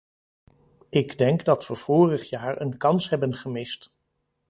[0.89, 3.91] Ik denk dat we vorig jaar een kans hebben gemist.